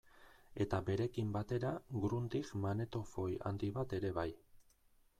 Eta 0.63 0.79
berekin 0.87 1.33
batera 1.35 1.75
Grundig 2.07 2.51
magnetofoi 2.65 3.31
handi 3.51 3.75
bat 3.81 3.99
ere 4.03 4.15
bai. 4.21 4.29